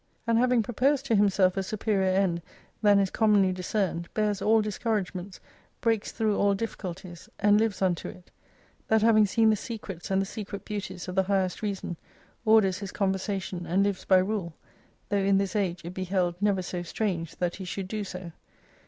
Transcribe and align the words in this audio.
And 0.25 0.39
having 0.39 0.63
proposed 0.63 1.05
to 1.05 1.15
himself 1.15 1.55
a 1.55 1.61
superior 1.61 2.09
end 2.09 2.41
than 2.81 2.97
is 2.97 3.11
commonly 3.11 3.51
dis 3.51 3.71
cerned, 3.71 4.07
bears 4.15 4.41
all 4.41 4.59
discouragements, 4.59 5.39
breaks 5.79 6.11
through 6.11 6.37
all 6.37 6.55
difficulties 6.55 7.29
aild 7.43 7.59
lives 7.61 7.83
unto 7.83 8.07
it: 8.09 8.31
that 8.87 9.03
having 9.03 9.27
seen 9.27 9.51
the 9.51 9.55
secrets 9.55 10.09
and 10.09 10.19
the 10.19 10.25
secret 10.25 10.65
beauties 10.65 11.07
of 11.07 11.13
the 11.13 11.21
highest 11.29 11.61
reason, 11.61 11.97
orders 12.45 12.79
his 12.79 12.91
conversation, 12.91 13.67
and 13.67 13.83
lives 13.83 14.03
by 14.03 14.17
rule: 14.17 14.55
though 15.09 15.17
in 15.17 15.37
this 15.37 15.55
age 15.55 15.85
it 15.85 15.93
be 15.93 16.05
held 16.05 16.33
never 16.41 16.63
so 16.63 16.81
strange 16.81 17.35
that 17.35 17.57
he 17.57 17.63
should 17.63 17.87
do 17.87 18.03
so. 18.03 18.31